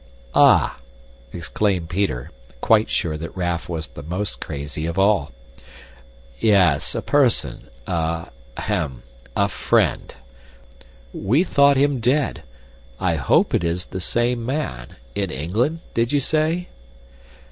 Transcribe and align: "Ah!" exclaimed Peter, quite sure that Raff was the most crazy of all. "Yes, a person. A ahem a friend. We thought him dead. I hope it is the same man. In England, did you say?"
"Ah!" 0.33 0.79
exclaimed 1.31 1.87
Peter, 1.89 2.31
quite 2.59 2.89
sure 2.89 3.17
that 3.17 3.37
Raff 3.37 3.69
was 3.69 3.89
the 3.89 4.01
most 4.01 4.39
crazy 4.39 4.87
of 4.87 4.97
all. 4.97 5.31
"Yes, 6.39 6.95
a 6.95 7.03
person. 7.03 7.67
A 7.85 8.29
ahem 8.57 9.03
a 9.35 9.47
friend. 9.47 10.15
We 11.13 11.43
thought 11.43 11.77
him 11.77 11.99
dead. 11.99 12.41
I 12.99 13.13
hope 13.13 13.53
it 13.53 13.63
is 13.63 13.85
the 13.85 14.01
same 14.01 14.43
man. 14.43 14.95
In 15.13 15.29
England, 15.29 15.81
did 15.93 16.11
you 16.11 16.19
say?" 16.19 16.69